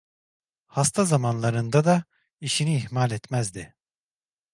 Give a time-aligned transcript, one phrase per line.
[0.65, 2.03] Hasta zamanlarında da
[2.41, 3.75] işini ihmal etmezdi.